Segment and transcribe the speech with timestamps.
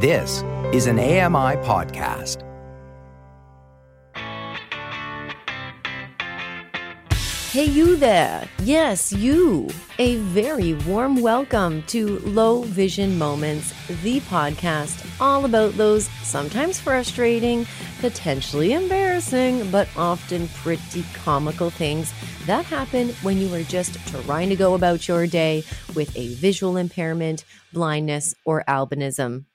[0.00, 2.44] This is an AMI podcast.
[7.50, 8.48] Hey, you there.
[8.60, 9.68] Yes, you.
[9.98, 13.74] A very warm welcome to Low Vision Moments,
[14.04, 17.66] the podcast all about those sometimes frustrating,
[17.98, 22.12] potentially embarrassing, but often pretty comical things
[22.46, 25.64] that happen when you are just trying to go about your day
[25.96, 29.47] with a visual impairment, blindness, or albinism.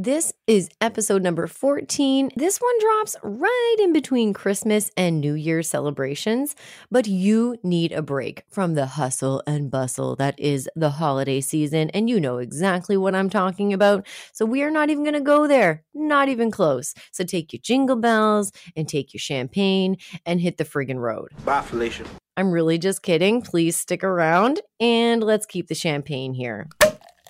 [0.00, 2.30] This is episode number 14.
[2.36, 6.54] This one drops right in between Christmas and New Year celebrations,
[6.88, 11.90] but you need a break from the hustle and bustle that is the holiday season,
[11.90, 14.06] and you know exactly what I'm talking about.
[14.32, 16.94] So we are not even going to go there, not even close.
[17.10, 21.30] So take your jingle bells and take your champagne and hit the friggin' road.
[21.44, 22.04] Bye, Felicia.
[22.36, 23.42] I'm really just kidding.
[23.42, 26.68] Please stick around and let's keep the champagne here.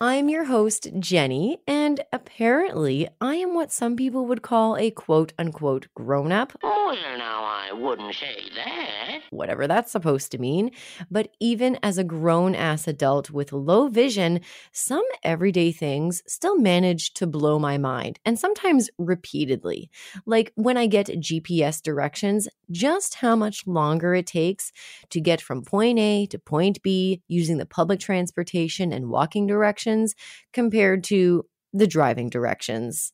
[0.01, 5.33] I'm your host, Jenny, and apparently I am what some people would call a quote
[5.37, 6.53] unquote grown up.
[6.63, 8.88] Oh, well, now I wouldn't say that.
[9.31, 10.71] Whatever that's supposed to mean.
[11.11, 14.41] But even as a grown ass adult with low vision,
[14.73, 19.91] some everyday things still manage to blow my mind, and sometimes repeatedly.
[20.27, 24.73] Like when I get GPS directions, just how much longer it takes
[25.11, 30.15] to get from point A to point B using the public transportation and walking directions
[30.53, 33.13] compared to the driving directions.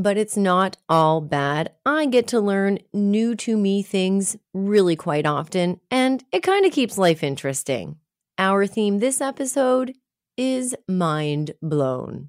[0.00, 1.72] But it's not all bad.
[1.84, 6.72] I get to learn new to me things really quite often, and it kind of
[6.72, 7.98] keeps life interesting.
[8.38, 9.92] Our theme this episode
[10.38, 12.28] is mind blown.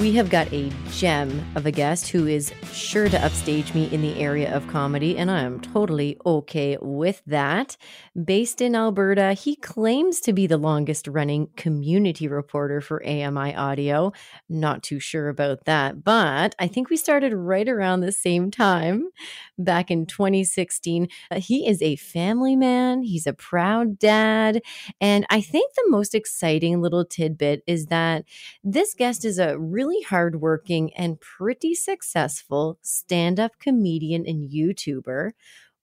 [0.00, 4.00] We have got a gem of a guest who is sure to upstage me in
[4.00, 7.76] the area of comedy, and I am totally okay with that.
[8.24, 14.12] Based in Alberta, he claims to be the longest running community reporter for AMI Audio.
[14.48, 19.10] Not too sure about that, but I think we started right around the same time
[19.58, 21.08] back in 2016.
[21.30, 24.62] Uh, he is a family man, he's a proud dad,
[24.98, 28.24] and I think the most exciting little tidbit is that
[28.64, 35.32] this guest is a really hardworking and pretty successful stand up comedian and YouTuber.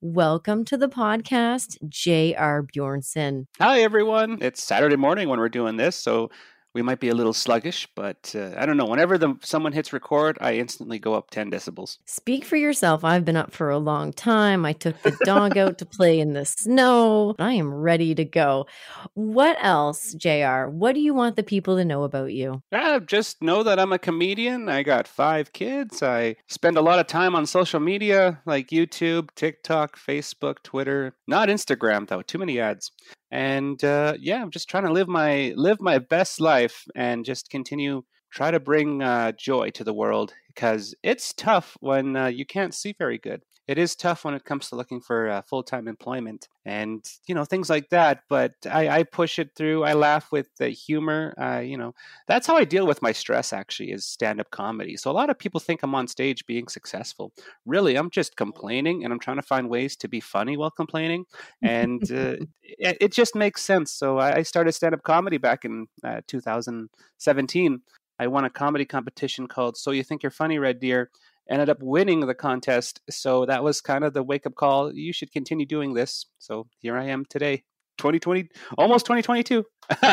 [0.02, 2.64] Welcome to the podcast, J.R.
[2.64, 3.48] Bjornson.
[3.60, 4.38] Hi, everyone.
[4.42, 6.30] It's Saturday morning when we're doing this, so
[6.78, 8.86] we might be a little sluggish, but uh, I don't know.
[8.86, 11.98] Whenever the, someone hits record, I instantly go up 10 decibels.
[12.06, 13.04] Speak for yourself.
[13.04, 14.64] I've been up for a long time.
[14.64, 17.34] I took the dog out to play in the snow.
[17.40, 18.68] I am ready to go.
[19.16, 20.68] What else, JR?
[20.68, 22.62] What do you want the people to know about you?
[22.72, 24.70] Uh, just know that I'm a comedian.
[24.70, 26.04] I got five kids.
[26.04, 31.16] I spend a lot of time on social media like YouTube, TikTok, Facebook, Twitter.
[31.26, 32.22] Not Instagram, though.
[32.22, 32.92] Too many ads
[33.32, 37.50] and uh, yeah i'm just trying to live my live my best life and just
[37.50, 42.46] continue try to bring uh, joy to the world because it's tough when uh, you
[42.46, 45.88] can't see very good it is tough when it comes to looking for uh, full-time
[45.88, 50.32] employment and you know things like that but i, I push it through i laugh
[50.32, 51.94] with the humor uh, you know
[52.28, 55.38] that's how i deal with my stress actually is stand-up comedy so a lot of
[55.38, 57.34] people think i'm on stage being successful.
[57.66, 61.26] Really i'm just complaining and i'm trying to find ways to be funny while complaining
[61.62, 66.22] and uh, it, it, just makes sense so i started stand-up comedy back in uh,
[66.28, 67.82] 2017
[68.20, 71.10] i won a comedy competition called so you think you're funny red deer
[71.50, 73.02] ended up winning the contest.
[73.10, 74.94] So that was kind of the wake up call.
[74.94, 76.26] You should continue doing this.
[76.40, 77.64] So here I am today,
[77.98, 79.64] 2020, almost 2022.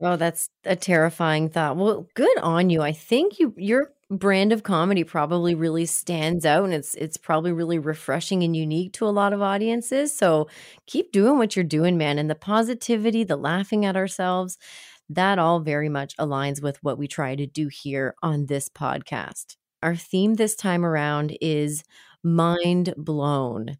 [0.00, 1.76] oh, that's a terrifying thought.
[1.76, 2.82] Well, good on you.
[2.82, 7.52] I think you your brand of comedy probably really stands out and it's it's probably
[7.52, 10.16] really refreshing and unique to a lot of audiences.
[10.16, 10.48] So
[10.86, 12.18] keep doing what you're doing, man.
[12.18, 14.58] And the positivity, the laughing at ourselves,
[15.08, 19.56] that all very much aligns with what we try to do here on this podcast.
[19.84, 21.84] Our theme this time around is
[22.24, 23.78] mind blown.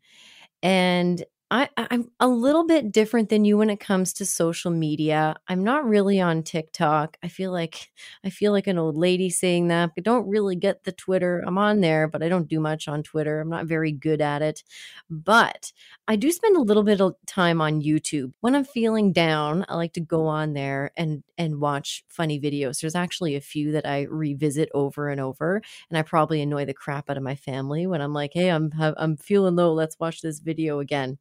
[0.62, 1.25] And
[1.56, 5.37] I, I'm a little bit different than you when it comes to social media.
[5.46, 7.17] I'm not really on TikTok.
[7.23, 7.93] I feel like
[8.25, 9.93] I feel like an old lady saying that.
[9.96, 11.44] I don't really get the Twitter.
[11.46, 13.40] I'm on there, but I don't do much on Twitter.
[13.40, 14.64] I'm not very good at it.
[15.08, 15.73] But
[16.08, 18.32] I do spend a little bit of time on YouTube.
[18.40, 22.81] When I'm feeling down, I like to go on there and and watch funny videos.
[22.81, 26.75] There's actually a few that I revisit over and over, and I probably annoy the
[26.75, 29.73] crap out of my family when I'm like, "Hey, I'm I'm feeling low.
[29.73, 31.19] Let's watch this video again."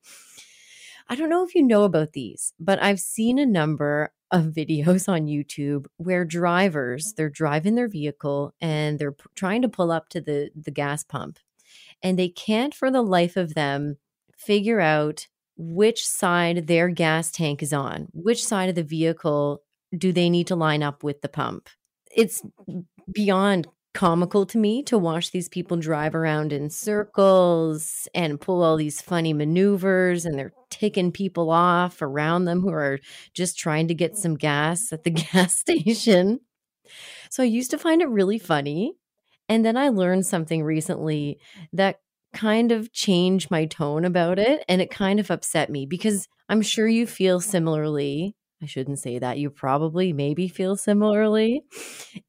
[1.10, 5.10] I don't know if you know about these, but I've seen a number of videos
[5.10, 10.10] on YouTube where drivers, they're driving their vehicle and they're p- trying to pull up
[10.10, 11.40] to the the gas pump
[12.02, 13.98] and they can't for the life of them
[14.38, 19.62] figure out which side their gas tank is on, which side of the vehicle
[19.98, 21.70] do they need to line up with the pump.
[22.16, 22.44] It's
[23.12, 28.76] beyond comical to me to watch these people drive around in circles and pull all
[28.76, 33.00] these funny maneuvers and they're ticking people off around them who are
[33.34, 36.40] just trying to get some gas at the gas station.
[37.30, 38.94] So I used to find it really funny.
[39.48, 41.40] And then I learned something recently
[41.74, 42.00] that
[42.34, 46.62] kind of changed my tone about it and it kind of upset me because I'm
[46.62, 48.36] sure you feel similarly.
[48.62, 49.38] I shouldn't say that.
[49.38, 51.62] You probably maybe feel similarly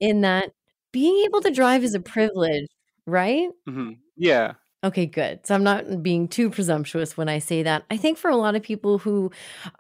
[0.00, 0.50] in that
[0.94, 2.68] being able to drive is a privilege,
[3.06, 3.50] right?
[3.66, 4.54] hmm Yeah.
[4.84, 5.46] Okay, good.
[5.46, 7.84] So I'm not being too presumptuous when I say that.
[7.90, 9.30] I think for a lot of people who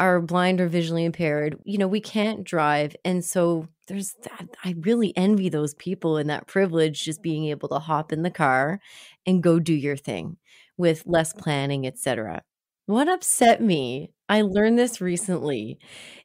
[0.00, 2.96] are blind or visually impaired, you know, we can't drive.
[3.04, 4.48] And so there's that.
[4.64, 8.30] I really envy those people in that privilege, just being able to hop in the
[8.30, 8.80] car
[9.26, 10.38] and go do your thing
[10.78, 12.42] with less planning, etc.
[12.86, 15.78] What upset me, I learned this recently,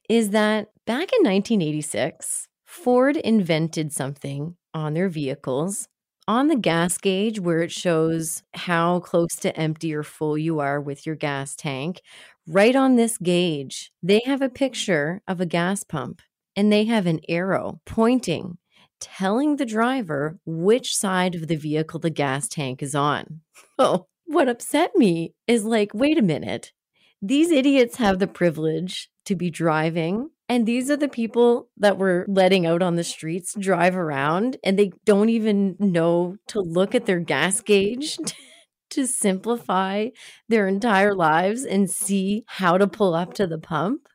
[0.09, 5.88] is that back in 1986, Ford invented something on their vehicles
[6.30, 10.80] on the gas gauge where it shows how close to empty or full you are
[10.80, 12.01] with your gas tank.
[12.48, 16.21] Right on this gauge, they have a picture of a gas pump
[16.56, 18.60] and they have an arrow pointing,
[19.00, 23.42] telling the driver which side of the vehicle the gas tank is on.
[23.80, 26.74] Oh, what upset me is like, wait a minute.
[27.21, 32.25] These idiots have the privilege to be driving and these are the people that we're
[32.27, 37.05] letting out on the streets drive around and they don't even know to look at
[37.05, 38.17] their gas gauge
[38.89, 40.07] to simplify
[40.47, 44.07] their entire lives and see how to pull up to the pump.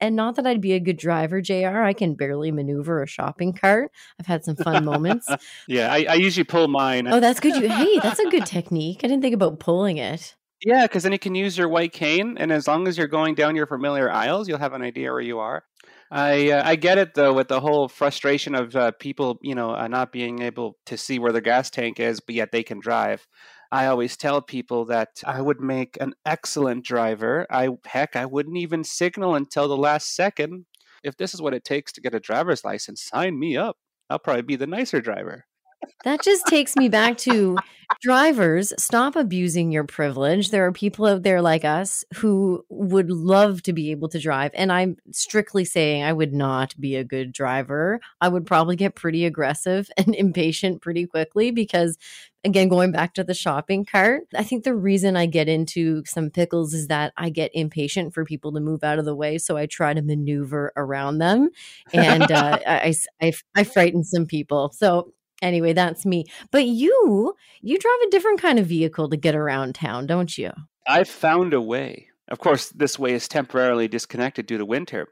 [0.00, 1.82] And not that I'd be a good driver, JR.
[1.82, 3.92] I can barely maneuver a shopping cart.
[4.18, 5.28] I've had some fun moments.
[5.68, 7.06] yeah, I, I usually pull mine.
[7.06, 7.54] Oh, that's good.
[7.54, 9.02] You, hey, that's a good technique.
[9.04, 10.34] I didn't think about pulling it.
[10.64, 13.34] Yeah, because then you can use your white cane, and as long as you're going
[13.34, 15.64] down your familiar aisles, you'll have an idea where you are.
[16.12, 19.74] I uh, I get it though with the whole frustration of uh, people, you know,
[19.74, 22.80] uh, not being able to see where their gas tank is, but yet they can
[22.80, 23.26] drive.
[23.72, 27.46] I always tell people that I would make an excellent driver.
[27.50, 30.66] I heck, I wouldn't even signal until the last second.
[31.02, 33.78] If this is what it takes to get a driver's license, sign me up.
[34.10, 35.46] I'll probably be the nicer driver.
[36.04, 37.56] That just takes me back to
[38.00, 40.50] drivers, stop abusing your privilege.
[40.50, 44.50] There are people out there like us who would love to be able to drive.
[44.54, 48.00] And I'm strictly saying I would not be a good driver.
[48.20, 51.98] I would probably get pretty aggressive and impatient pretty quickly because,
[52.44, 56.30] again, going back to the shopping cart, I think the reason I get into some
[56.30, 59.38] pickles is that I get impatient for people to move out of the way.
[59.38, 61.50] So I try to maneuver around them
[61.92, 64.72] and uh, I, I, I frighten some people.
[64.74, 66.24] So Anyway, that's me.
[66.50, 70.52] But you, you drive a different kind of vehicle to get around town, don't you?
[70.86, 72.08] I found a way.
[72.32, 75.08] Of course, this way is temporarily disconnected due to winter,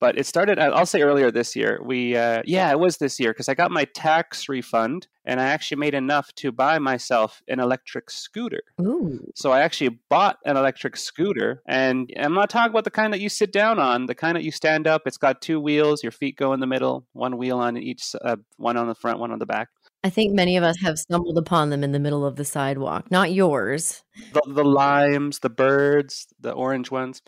[0.00, 0.58] but it started.
[0.58, 1.80] I'll say earlier this year.
[1.82, 5.44] We, uh, yeah, it was this year because I got my tax refund and I
[5.44, 8.60] actually made enough to buy myself an electric scooter.
[8.82, 9.18] Ooh.
[9.34, 13.20] So I actually bought an electric scooter, and I'm not talking about the kind that
[13.20, 14.06] you sit down on.
[14.06, 15.02] The kind that you stand up.
[15.06, 16.02] It's got two wheels.
[16.02, 17.06] Your feet go in the middle.
[17.14, 18.14] One wheel on each.
[18.22, 19.20] Uh, one on the front.
[19.20, 19.68] One on the back.
[20.04, 23.10] I think many of us have stumbled upon them in the middle of the sidewalk.
[23.10, 24.04] Not yours.
[24.32, 27.20] The, the, limes, the birds, the orange ones.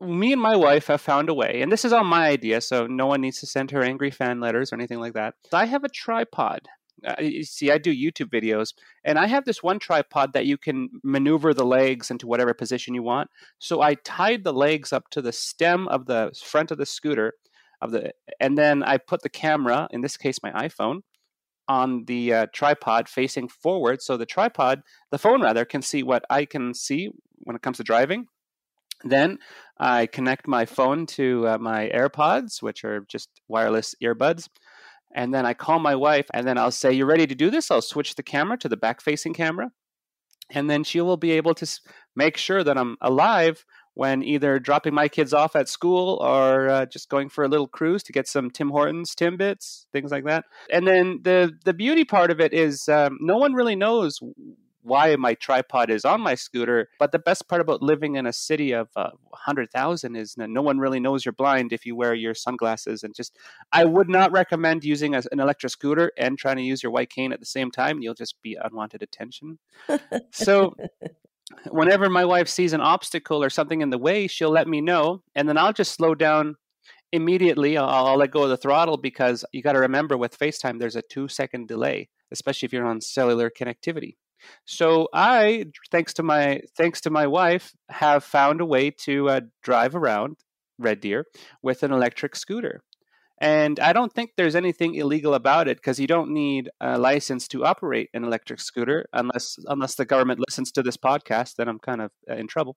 [0.00, 2.86] Me and my wife have found a way, and this is all my idea, so
[2.86, 5.34] no one needs to send her angry fan letters or anything like that.
[5.52, 6.62] I have a tripod.
[7.06, 8.72] Uh, you see, I do YouTube videos,
[9.04, 12.94] and I have this one tripod that you can maneuver the legs into whatever position
[12.94, 13.28] you want.
[13.58, 17.34] So I tied the legs up to the stem of the front of the scooter,
[17.82, 21.02] of the, and then I put the camera, in this case my iPhone,
[21.68, 26.24] on the uh, tripod facing forward so the tripod the phone rather can see what
[26.30, 28.26] i can see when it comes to driving.
[29.02, 29.38] Then
[29.78, 34.48] i connect my phone to uh, my airpods which are just wireless earbuds
[35.14, 37.70] and then i call my wife and then i'll say You're ready to do this?
[37.70, 39.70] I'll switch the camera to the back facing camera
[40.50, 41.66] and then she will be able to
[42.16, 46.86] make sure that i'm alive when either dropping my kids off at school or uh,
[46.86, 50.44] just going for a little cruise to get some Tim Hortons Timbits, things like that.
[50.70, 54.20] And then the the beauty part of it is um, no one really knows
[54.84, 56.88] why my tripod is on my scooter.
[56.98, 60.60] But the best part about living in a city of uh, 100,000 is that no
[60.60, 63.02] one really knows you're blind if you wear your sunglasses.
[63.02, 63.36] And just,
[63.72, 67.08] I would not recommend using a, an electric scooter and trying to use your white
[67.08, 68.02] cane at the same time.
[68.02, 69.58] You'll just be unwanted attention.
[70.30, 70.74] so
[71.70, 75.22] whenever my wife sees an obstacle or something in the way, she'll let me know,
[75.34, 76.56] and then I'll just slow down
[77.12, 77.76] immediately.
[77.76, 80.96] I'll, I'll let go of the throttle because you got to remember with FaceTime, there's
[80.96, 84.16] a two second delay, especially if you're on cellular connectivity.
[84.66, 89.40] So I, thanks to my thanks to my wife, have found a way to uh,
[89.62, 90.36] drive around
[90.78, 91.26] Red Deer
[91.62, 92.82] with an electric scooter.
[93.38, 97.48] And I don't think there's anything illegal about it because you don't need a license
[97.48, 101.56] to operate an electric scooter unless unless the government listens to this podcast.
[101.56, 102.76] Then I'm kind of uh, in trouble.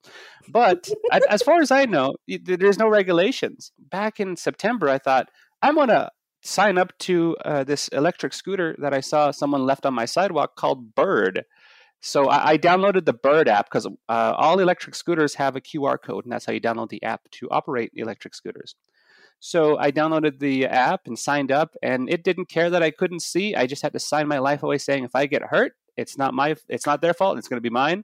[0.50, 0.90] But
[1.30, 3.72] as far as I know, there's no regulations.
[3.78, 5.30] Back in September, I thought
[5.62, 6.10] I'm gonna
[6.42, 10.56] sign up to uh, this electric scooter that I saw someone left on my sidewalk
[10.56, 11.44] called Bird.
[12.02, 15.98] So I, I downloaded the Bird app because uh, all electric scooters have a QR
[16.02, 18.76] code, and that's how you download the app to operate electric scooters.
[19.40, 23.22] So I downloaded the app and signed up, and it didn't care that I couldn't
[23.22, 23.56] see.
[23.56, 26.34] I just had to sign my life away, saying if I get hurt, it's not
[26.34, 27.38] my, it's not their fault.
[27.38, 28.04] It's going to be mine.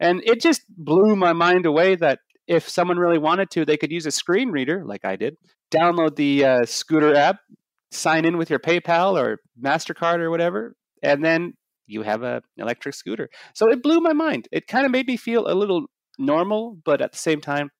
[0.00, 3.92] And it just blew my mind away that if someone really wanted to, they could
[3.92, 5.36] use a screen reader like I did,
[5.72, 7.36] download the uh, scooter app,
[7.92, 11.52] sign in with your PayPal or Mastercard or whatever, and then
[11.86, 13.28] you have an electric scooter.
[13.54, 14.48] So it blew my mind.
[14.50, 15.86] It kind of made me feel a little
[16.18, 17.70] normal, but at the same time,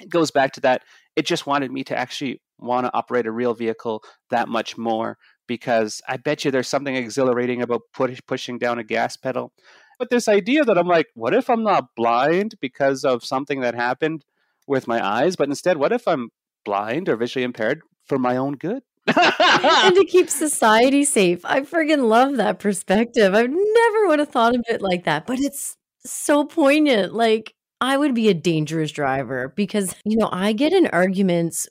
[0.00, 0.82] it goes back to that
[1.16, 5.18] it just wanted me to actually want to operate a real vehicle that much more
[5.46, 9.52] because I bet you there's something exhilarating about push, pushing down a gas pedal.
[9.98, 13.74] But this idea that I'm like, what if I'm not blind because of something that
[13.74, 14.24] happened
[14.66, 16.30] with my eyes, but instead, what if I'm
[16.64, 18.82] blind or visually impaired for my own good?
[19.06, 21.44] and to keep society safe.
[21.44, 23.34] I friggin' love that perspective.
[23.34, 27.12] I've never would have thought of it like that, but it's so poignant.
[27.12, 31.66] Like, I would be a dangerous driver because you know I get in arguments.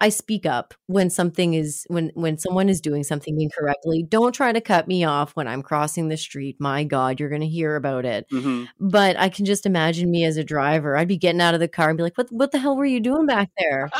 [0.00, 4.04] I, speak up when something is when when someone is doing something incorrectly.
[4.08, 6.56] Don't try to cut me off when I'm crossing the street.
[6.58, 8.26] My God, you're going to hear about it.
[8.30, 8.64] Mm-hmm.
[8.80, 10.96] But I can just imagine me as a driver.
[10.96, 12.84] I'd be getting out of the car and be like, "What what the hell were
[12.84, 13.90] you doing back there?"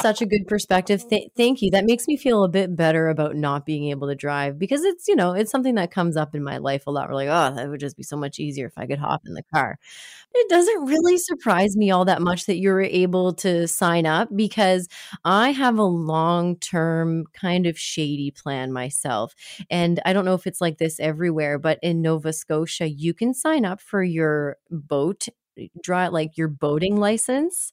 [0.00, 1.06] Such a good perspective.
[1.08, 1.70] Th- thank you.
[1.70, 5.06] That makes me feel a bit better about not being able to drive because it's
[5.06, 7.10] you know it's something that comes up in my life a lot.
[7.10, 9.34] We're like, oh, that would just be so much easier if I could hop in
[9.34, 9.78] the car.
[10.34, 14.88] It doesn't really surprise me all that much that you're able to sign up because
[15.24, 19.34] I have a long term kind of shady plan myself.
[19.70, 23.34] And I don't know if it's like this everywhere, but in Nova Scotia, you can
[23.34, 27.72] sign up for your boat, eh, draw like your boating license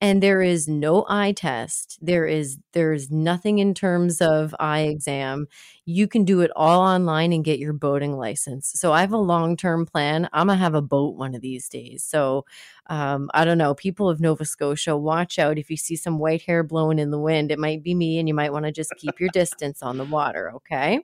[0.00, 1.98] and there is no eye test.
[2.00, 5.46] There is there's nothing in terms of eye exam.
[5.84, 8.72] You can do it all online and get your boating license.
[8.74, 10.28] So i have a long-term plan.
[10.32, 12.02] I'm gonna have a boat one of these days.
[12.04, 12.46] So
[12.86, 13.74] um, i don't know.
[13.74, 15.58] People of nova scotia watch out.
[15.58, 18.26] If you see some white hair blowing in the wind it might be me and
[18.28, 21.00] you might want to just keep your distance on the water okay?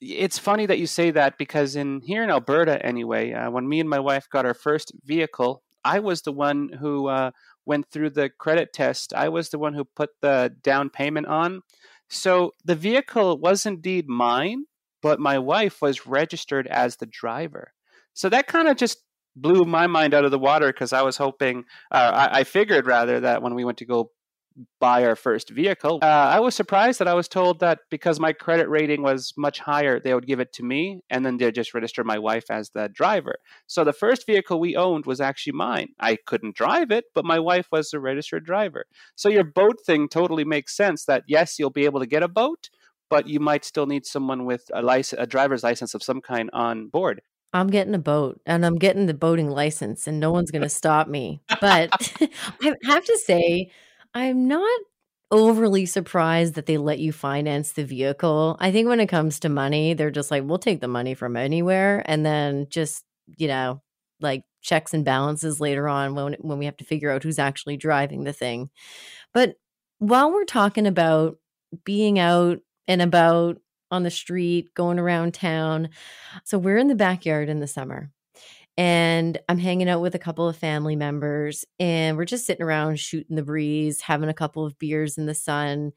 [0.00, 3.80] It's funny that you say that because in here in alberta anyway uh, when me
[3.80, 7.30] and my wife got our first vehicle i was the one who uh,
[7.66, 9.12] went through the credit test.
[9.14, 11.62] I was the one who put the down payment on.
[12.08, 14.64] So the vehicle was indeed mine,
[15.02, 17.72] but my wife was registered as the driver.
[18.14, 19.02] So that kind of just
[19.36, 22.86] blew my mind out of the water because I was hoping, uh, I, I, figured
[22.86, 24.10] rather that when we went to go
[24.78, 26.00] buy our first vehicle.
[26.02, 29.58] Uh, I was surprised that I was told that because my credit rating was much
[29.58, 32.70] higher, they would give it to me and then they'd just register my wife as
[32.70, 33.36] the driver.
[33.66, 35.88] So the first vehicle we owned was actually mine.
[35.98, 38.84] I couldn't drive it, but my wife was the registered driver.
[39.16, 42.28] So your boat thing totally makes sense that yes, you'll be able to get a
[42.28, 42.70] boat,
[43.08, 46.50] but you might still need someone with a, license, a driver's license of some kind
[46.52, 47.22] on board.
[47.52, 50.68] I'm getting a boat and I'm getting the boating license, and no one's going to
[50.68, 51.42] stop me.
[51.60, 51.90] But
[52.62, 53.72] I have to say,
[54.14, 54.80] I'm not
[55.30, 58.56] overly surprised that they let you finance the vehicle.
[58.58, 61.36] I think when it comes to money, they're just like, we'll take the money from
[61.36, 63.04] anywhere and then just,
[63.36, 63.82] you know,
[64.20, 67.76] like checks and balances later on when when we have to figure out who's actually
[67.76, 68.70] driving the thing.
[69.34, 69.56] But
[69.98, 71.38] while we're talking about
[71.84, 73.58] being out and about
[73.90, 75.90] on the street, going around town,
[76.44, 78.10] so we're in the backyard in the summer
[78.80, 82.98] and I'm hanging out with a couple of family members and we're just sitting around
[82.98, 85.92] shooting the breeze, having a couple of beers in the sun.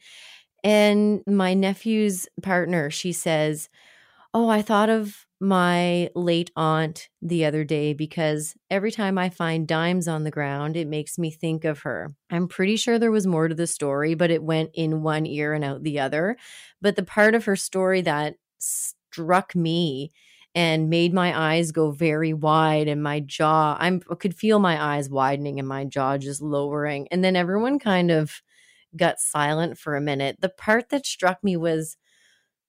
[0.65, 3.69] And my nephew's partner, she says,
[4.33, 9.65] Oh, I thought of my late aunt the other day because every time I find
[9.65, 12.09] dimes on the ground, it makes me think of her.
[12.31, 15.53] I'm pretty sure there was more to the story, but it went in one ear
[15.53, 16.35] and out the other.
[16.81, 20.11] But the part of her story that struck me
[20.55, 25.09] and made my eyes go very wide and my jaw i could feel my eyes
[25.09, 27.07] widening and my jaw just lowering.
[27.11, 28.41] And then everyone kind of
[28.97, 30.37] got silent for a minute.
[30.41, 31.97] The part that struck me was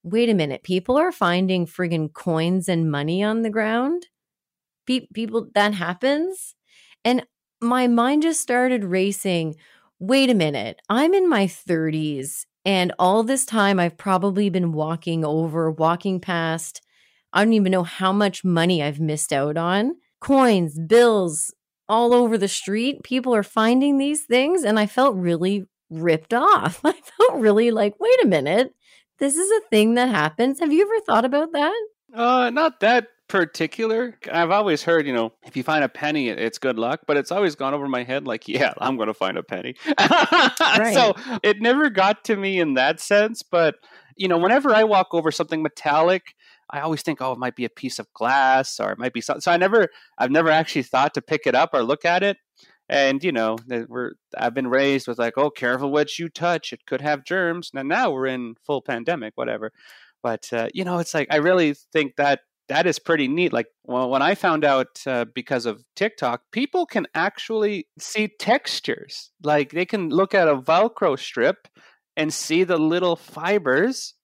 [0.03, 4.07] wait a minute people are finding friggin coins and money on the ground?
[4.87, 6.55] Pe- people that happens?
[7.05, 7.27] And
[7.61, 9.57] my mind just started racing.
[10.01, 15.25] Wait a minute i'm in my 30s and all this time i've probably been walking
[15.25, 16.83] over walking past
[17.35, 19.97] I don't even know how much money I've missed out on.
[20.21, 21.53] Coins, bills,
[21.89, 23.03] all over the street.
[23.03, 24.63] People are finding these things.
[24.63, 26.81] And I felt really ripped off.
[26.85, 28.73] I felt really like, wait a minute,
[29.19, 30.61] this is a thing that happens.
[30.61, 31.75] Have you ever thought about that?
[32.15, 34.17] Uh, not that particular.
[34.31, 37.33] I've always heard, you know, if you find a penny, it's good luck, but it's
[37.33, 39.75] always gone over my head like, yeah, I'm going to find a penny.
[39.99, 40.95] right.
[40.95, 43.43] So it never got to me in that sense.
[43.43, 43.75] But,
[44.17, 46.35] you know, whenever I walk over something metallic,
[46.71, 49.21] I always think, oh, it might be a piece of glass or it might be
[49.21, 49.41] something.
[49.41, 52.39] So I never, I've never actually thought to pick it up or look at it.
[52.89, 53.57] And you know,
[53.89, 57.71] we're I've been raised with like, oh, careful what you touch; it could have germs.
[57.73, 59.73] Now, now we're in full pandemic, whatever.
[60.23, 63.53] But uh, you know, it's like I really think that that is pretty neat.
[63.53, 69.31] Like, well, when I found out uh, because of TikTok, people can actually see textures.
[69.43, 71.69] Like, they can look at a Velcro strip
[72.17, 74.15] and see the little fibers.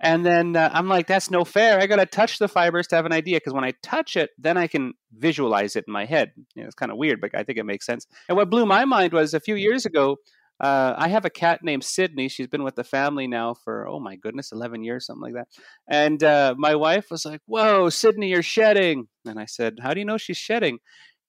[0.00, 1.80] And then uh, I'm like, that's no fair.
[1.80, 4.30] I got to touch the fibers to have an idea because when I touch it,
[4.38, 6.32] then I can visualize it in my head.
[6.54, 8.06] You know, it's kind of weird, but I think it makes sense.
[8.28, 10.18] And what blew my mind was a few years ago,
[10.60, 12.28] uh, I have a cat named Sydney.
[12.28, 15.48] She's been with the family now for oh my goodness, eleven years, something like that.
[15.88, 20.00] And uh, my wife was like, "Whoa, Sydney, you're shedding." And I said, "How do
[20.00, 20.78] you know she's shedding?"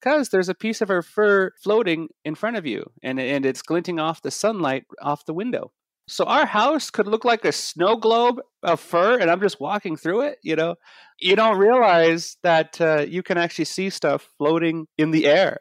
[0.01, 3.61] Because there's a piece of her fur floating in front of you, and and it's
[3.61, 5.71] glinting off the sunlight off the window.
[6.09, 9.95] So our house could look like a snow globe of fur, and I'm just walking
[9.95, 10.39] through it.
[10.41, 10.75] You know,
[11.19, 15.59] you don't realize that uh, you can actually see stuff floating in the air,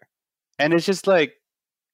[0.59, 1.35] and it's just like,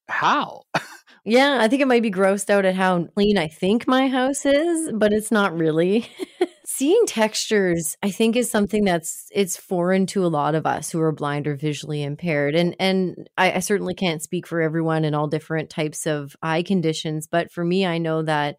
[0.08, 0.62] how?
[1.26, 4.44] Yeah, I think it might be grossed out at how clean I think my house
[4.44, 6.06] is, but it's not really.
[6.66, 11.00] Seeing textures, I think, is something that's it's foreign to a lot of us who
[11.00, 12.54] are blind or visually impaired.
[12.54, 16.62] And and I, I certainly can't speak for everyone in all different types of eye
[16.62, 18.56] conditions, but for me, I know that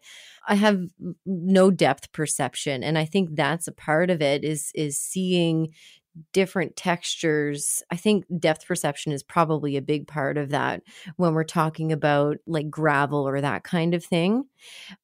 [0.48, 0.80] I have
[1.24, 5.68] no depth perception and I think that's a part of it is is seeing
[6.32, 7.82] different textures.
[7.90, 10.82] I think depth perception is probably a big part of that
[11.16, 14.44] when we're talking about like gravel or that kind of thing.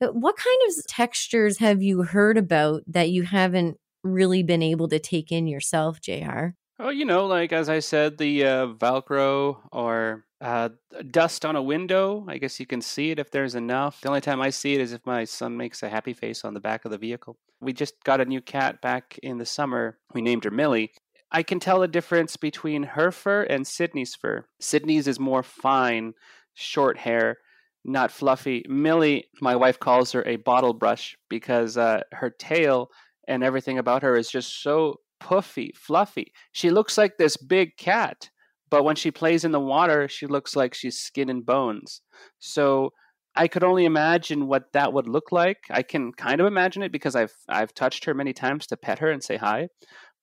[0.00, 4.88] But what kind of textures have you heard about that you haven't really been able
[4.88, 6.48] to take in yourself, JR?
[6.78, 10.70] Oh, you know, like as I said, the uh, Velcro or uh,
[11.10, 12.26] dust on a window.
[12.28, 14.00] I guess you can see it if there's enough.
[14.00, 16.52] The only time I see it is if my son makes a happy face on
[16.52, 17.38] the back of the vehicle.
[17.60, 19.98] We just got a new cat back in the summer.
[20.12, 20.92] We named her Millie.
[21.30, 24.44] I can tell the difference between her fur and Sydney's fur.
[24.60, 26.14] Sydney's is more fine,
[26.54, 27.38] short hair,
[27.84, 28.64] not fluffy.
[28.68, 32.88] Millie, my wife calls her a bottle brush because uh, her tail
[33.28, 36.32] and everything about her is just so puffy, fluffy.
[36.50, 38.28] She looks like this big cat,
[38.72, 42.00] but when she plays in the water, she looks like she's skin and bones.
[42.38, 42.94] So
[43.36, 45.58] I could only imagine what that would look like.
[45.68, 48.98] I can kind of imagine it because I've I've touched her many times to pet
[49.00, 49.68] her and say hi.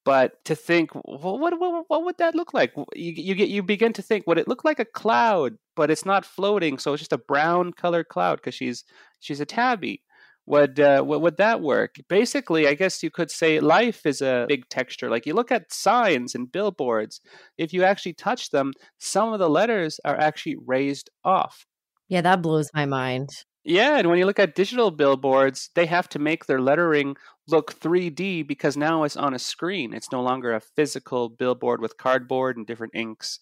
[0.04, 2.72] But to think, well, what, what what would that look like?
[2.96, 6.04] You you get you begin to think, would it look like a cloud, but it's
[6.04, 8.82] not floating, so it's just a brown colored cloud because she's
[9.20, 10.02] she's a tabby.
[10.46, 11.96] Would uh, would that work?
[12.08, 15.08] Basically, I guess you could say life is a big texture.
[15.08, 17.20] Like you look at signs and billboards,
[17.56, 21.66] if you actually touch them, some of the letters are actually raised off.
[22.08, 23.30] Yeah, that blows my mind.
[23.62, 27.78] Yeah, and when you look at digital billboards, they have to make their lettering look
[27.78, 29.92] 3D because now it's on a screen.
[29.92, 33.38] It's no longer a physical billboard with cardboard and different inks.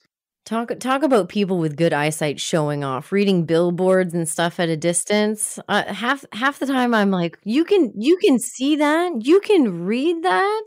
[0.48, 4.78] Talk talk about people with good eyesight showing off, reading billboards and stuff at a
[4.78, 5.58] distance.
[5.68, 9.84] Uh, half half the time, I'm like, you can you can see that, you can
[9.84, 10.64] read that.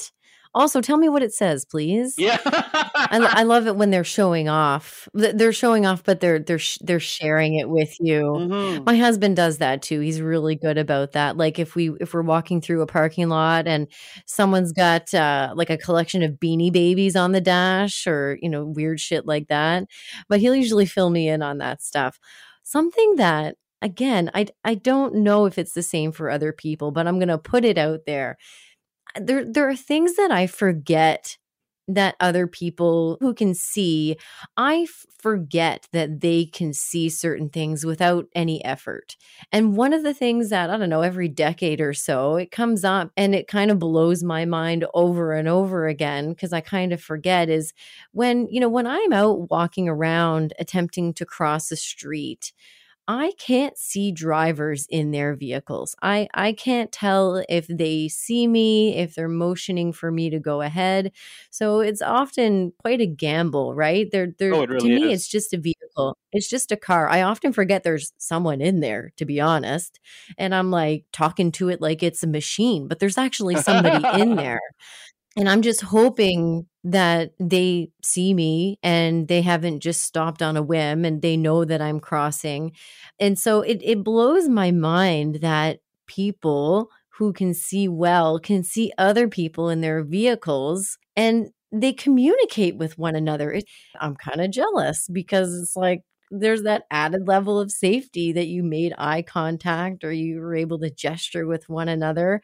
[0.53, 2.15] Also, tell me what it says, please.
[2.17, 5.07] Yeah, I, I, love it when they're showing off.
[5.13, 8.21] They're showing off, but they're they're they're sharing it with you.
[8.21, 8.83] Mm-hmm.
[8.83, 10.01] My husband does that too.
[10.01, 11.37] He's really good about that.
[11.37, 13.87] Like if we if we're walking through a parking lot and
[14.25, 18.65] someone's got uh, like a collection of Beanie Babies on the dash or you know
[18.65, 19.85] weird shit like that,
[20.27, 22.19] but he'll usually fill me in on that stuff.
[22.63, 27.07] Something that again, I I don't know if it's the same for other people, but
[27.07, 28.37] I'm going to put it out there
[29.19, 31.37] there there are things that I forget
[31.87, 34.15] that other people who can see
[34.55, 34.85] i
[35.19, 39.15] forget that they can see certain things without any effort.
[39.51, 42.83] And one of the things that i don't know every decade or so it comes
[42.83, 46.93] up and it kind of blows my mind over and over again because i kind
[46.93, 47.73] of forget is
[48.13, 52.53] when you know when i'm out walking around attempting to cross a street
[53.07, 55.95] I can't see drivers in their vehicles.
[56.01, 60.61] I I can't tell if they see me, if they're motioning for me to go
[60.61, 61.11] ahead.
[61.49, 64.07] So it's often quite a gamble, right?
[64.11, 65.21] They're, they're oh, really to me, is.
[65.21, 66.17] it's just a vehicle.
[66.31, 67.09] It's just a car.
[67.09, 69.99] I often forget there's someone in there, to be honest,
[70.37, 74.35] and I'm like talking to it like it's a machine, but there's actually somebody in
[74.35, 74.61] there.
[75.37, 80.61] And I'm just hoping that they see me and they haven't just stopped on a
[80.63, 82.73] whim and they know that I'm crossing.
[83.19, 88.91] And so it, it blows my mind that people who can see well can see
[88.97, 93.51] other people in their vehicles and they communicate with one another.
[93.53, 93.65] It,
[94.01, 98.63] I'm kind of jealous because it's like there's that added level of safety that you
[98.63, 102.41] made eye contact or you were able to gesture with one another.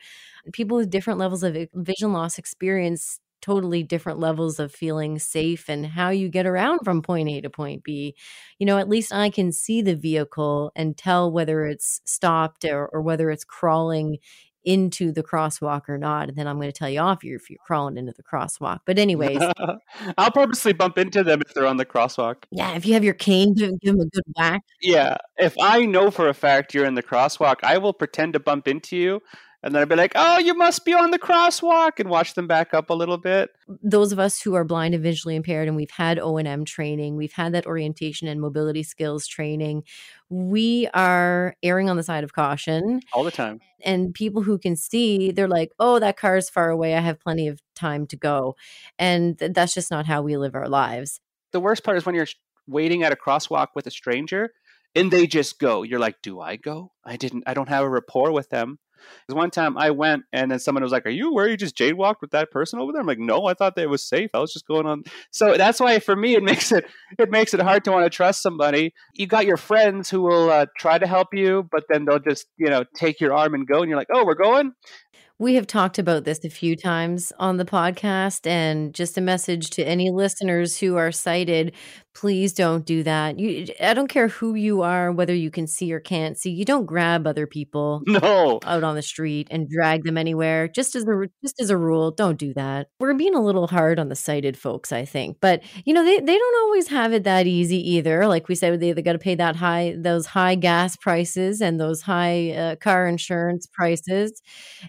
[0.54, 5.86] People with different levels of vision loss experience totally different levels of feeling safe and
[5.86, 8.16] how you get around from point A to point B.
[8.60, 12.88] You know, at least I can see the vehicle and tell whether it's stopped or,
[12.88, 14.18] or whether it's crawling
[14.68, 16.28] into the crosswalk or not.
[16.28, 18.82] And then I'm going to tell you off if you're crawling into the crosswalk.
[18.86, 19.42] But anyways,
[20.18, 22.44] I'll purposely bump into them if they're on the crosswalk.
[22.52, 24.62] Yeah, if you have your cane, give, give them a good whack.
[24.82, 28.40] Yeah, if I know for a fact you're in the crosswalk, I will pretend to
[28.40, 29.22] bump into you
[29.64, 32.48] and then I'd be like, "Oh, you must be on the crosswalk," and watch them
[32.48, 33.50] back up a little bit.
[33.82, 36.66] Those of us who are blind and visually impaired, and we've had O and M
[36.66, 39.84] training, we've had that orientation and mobility skills training.
[40.30, 43.60] We are erring on the side of caution all the time.
[43.84, 46.96] And people who can see, they're like, "Oh, that car is far away.
[46.96, 48.56] I have plenty of time to go,"
[49.00, 51.20] and th- that's just not how we live our lives.
[51.52, 52.28] The worst part is when you're
[52.68, 54.52] waiting at a crosswalk with a stranger
[54.96, 55.84] and they just go.
[55.84, 56.92] You're like, do I go?
[57.06, 57.44] I didn't.
[57.48, 58.80] I don't have a rapport with them.
[59.26, 61.76] Because one time I went and then someone was like, Are you where you just
[61.76, 63.02] jade walked with that person over there?
[63.02, 64.30] I'm like, No, I thought that it was safe.
[64.34, 65.04] I was just going on.
[65.32, 66.86] So that's why for me it makes it
[67.18, 68.94] it makes it hard to want to trust somebody.
[69.14, 72.48] You got your friends who will uh, try to help you, but then they'll just,
[72.58, 74.74] you know, take your arm and go and you're like, Oh, we're going?
[75.40, 79.70] We have talked about this a few times on the podcast, and just a message
[79.72, 81.74] to any listeners who are sighted
[82.18, 83.38] please don't do that.
[83.38, 86.50] You, I don't care who you are, whether you can see or can't see.
[86.50, 90.68] You don't grab other people no out on the street and drag them anywhere.
[90.68, 92.88] Just as a just as a rule, don't do that.
[93.00, 96.20] We're being a little hard on the sighted folks, I think, but you know they
[96.20, 98.28] they don't always have it that easy either.
[98.28, 101.80] Like we said, they they got to pay that high those high gas prices and
[101.80, 104.42] those high uh, car insurance prices.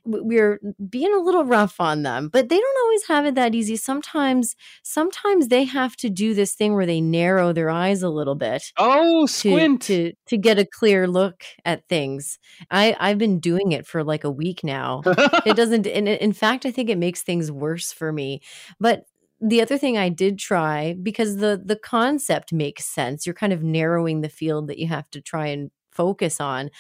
[0.07, 3.77] We're being a little rough on them, but they don't always have it that easy.
[3.77, 8.35] Sometimes sometimes they have to do this thing where they narrow their eyes a little
[8.35, 8.73] bit.
[8.77, 12.39] Oh, squint to to, to get a clear look at things.
[12.71, 15.03] I I've been doing it for like a week now.
[15.05, 18.41] it doesn't and in fact I think it makes things worse for me.
[18.81, 19.05] But
[19.41, 23.27] the other thing I did try because the the concept makes sense.
[23.27, 26.71] You're kind of narrowing the field that you have to try and focus on.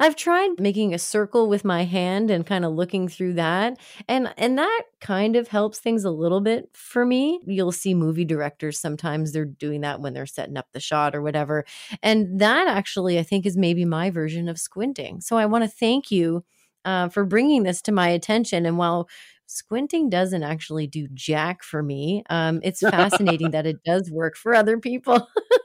[0.00, 3.78] I've tried making a circle with my hand and kind of looking through that.
[4.08, 7.40] And and that kind of helps things a little bit for me.
[7.46, 11.22] You'll see movie directors sometimes they're doing that when they're setting up the shot or
[11.22, 11.64] whatever.
[12.02, 15.20] And that actually I think is maybe my version of squinting.
[15.20, 16.44] So I want to thank you
[16.84, 18.66] uh, for bringing this to my attention.
[18.66, 19.08] And while
[19.46, 22.24] squinting doesn't actually do jack for me.
[22.30, 25.28] Um, it's fascinating that it does work for other people.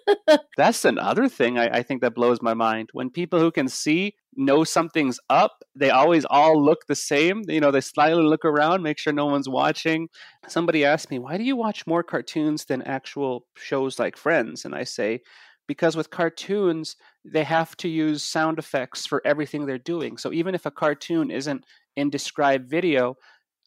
[0.58, 2.90] That's another thing I, I, think that blows my mind.
[2.94, 7.44] When people who can see know something's up, they always all look the same.
[7.48, 10.10] You know, they slightly look around, make sure no one's watching.
[10.48, 14.66] Somebody asked me, why do you watch more cartoons than actual shows like Friends?
[14.66, 15.22] And I say,
[15.68, 20.18] because with cartoons, they have to use sound effects for everything they're doing.
[20.18, 21.64] So even if a cartoon isn't
[21.96, 23.16] in described video,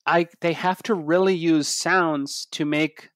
[0.04, 3.10] I they have to really use sounds to make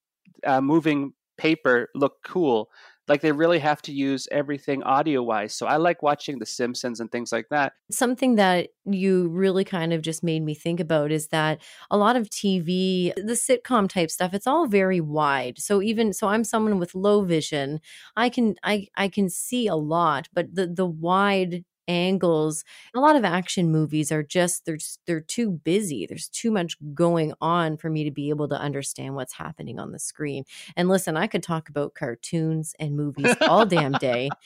[0.47, 2.69] uh, moving paper look cool.
[3.09, 5.55] Like they really have to use everything audio wise.
[5.55, 7.73] So I like watching The Simpsons and things like that.
[7.91, 12.17] Something that you really kind of just made me think about is that a lot
[12.17, 15.59] of TV, the sitcom type stuff, it's all very wide.
[15.59, 17.81] So even so I'm someone with low vision.
[18.17, 22.65] I can I I can see a lot, but the the wide angles.
[22.95, 26.07] A lot of action movies are just they're just, they're too busy.
[26.07, 29.93] There's too much going on for me to be able to understand what's happening on
[29.93, 30.45] the screen.
[30.77, 34.31] And listen, I could talk about cartoons and movies all damn day.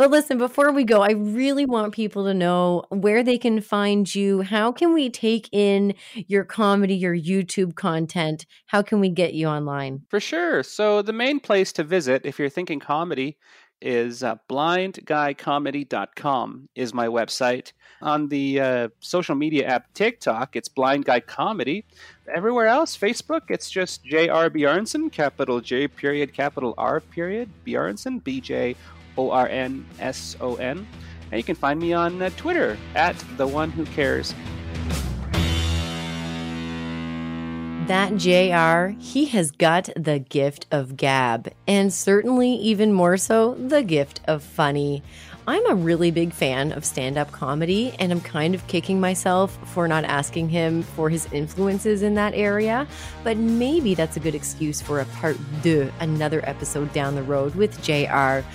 [0.00, 4.14] But listen, before we go, I really want people to know where they can find
[4.14, 4.40] you.
[4.40, 8.46] How can we take in your comedy, your YouTube content?
[8.64, 10.00] How can we get you online?
[10.08, 10.62] For sure.
[10.62, 13.36] So, the main place to visit if you're thinking comedy
[13.82, 17.72] is uh, blindguycomedy.com is my website.
[18.02, 21.84] On the uh, social media app TikTok, it's Blind Guy Comedy.
[22.34, 24.48] Everywhere else, Facebook, it's just J.R.
[24.48, 28.74] Bjornson, capital J period, capital R period, Bjornson, B J
[29.18, 30.86] O R N S O N.
[31.30, 34.34] And you can find me on uh, Twitter at The One Who Cares.
[37.90, 43.82] That JR, he has got the gift of gab, and certainly even more so, the
[43.82, 45.02] gift of funny.
[45.48, 49.58] I'm a really big fan of stand up comedy, and I'm kind of kicking myself
[49.70, 52.86] for not asking him for his influences in that area.
[53.24, 57.56] But maybe that's a good excuse for a part deux, another episode down the road
[57.56, 58.46] with JR.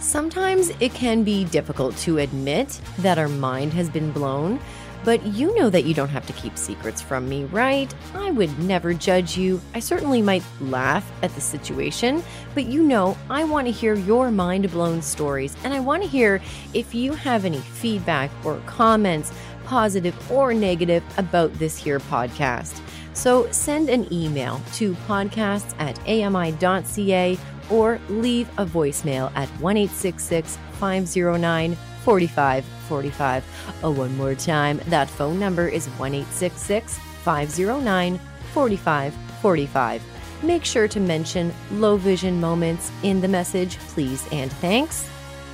[0.00, 4.60] Sometimes it can be difficult to admit that our mind has been blown.
[5.06, 7.94] But you know that you don't have to keep secrets from me, right?
[8.12, 9.60] I would never judge you.
[9.72, 14.32] I certainly might laugh at the situation, but you know I want to hear your
[14.32, 16.42] mind blown stories, and I want to hear
[16.74, 19.32] if you have any feedback or comments,
[19.64, 22.80] positive or negative, about this here podcast.
[23.12, 27.38] So send an email to podcasts at ami.ca
[27.70, 33.44] or leave a voicemail at 1 509 4545.
[33.82, 38.20] Oh, one more time, that phone number is 1 509
[38.54, 40.02] 4545.
[40.44, 45.08] Make sure to mention low vision moments in the message, please and thanks.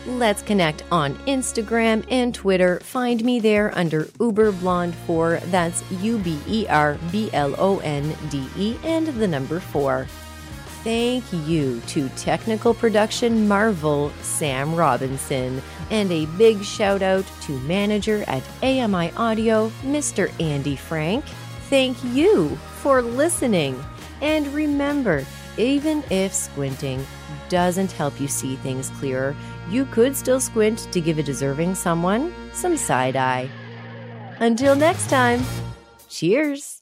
[0.07, 2.81] Let's connect on Instagram and Twitter.
[2.81, 5.41] Find me there under Uber Blonde 4.
[5.47, 10.07] That's U B E R B L O N D E and the number 4.
[10.85, 15.63] Thank you to technical production marvel Sam Robinson.
[15.91, 20.33] And a big shout out to manager at AMI Audio, Mr.
[20.41, 21.25] Andy Frank.
[21.71, 23.83] Thank you for listening.
[24.21, 25.25] And remember,
[25.57, 27.07] even if squinting
[27.49, 29.37] doesn't help you see things clearer,
[29.71, 33.49] you could still squint to give a deserving someone some side eye.
[34.41, 35.43] Until next time,
[36.09, 36.82] cheers.